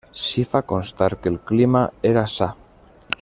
[0.19, 2.53] S'hi fa constar que el clima era sa.